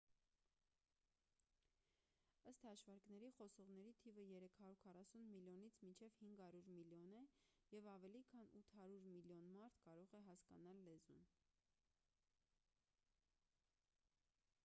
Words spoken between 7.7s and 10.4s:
և ավելի քան 800 միլիոն մարդ կարող է